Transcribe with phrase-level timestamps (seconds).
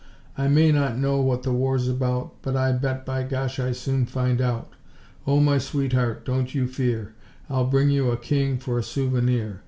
[0.35, 4.07] I may not know what the war's about But I bet by Gosh I soon
[4.07, 4.71] find out!
[5.27, 7.13] O, my sweetheart, don't you fear,
[7.51, 9.59] I'll bring you a king for a souvenir.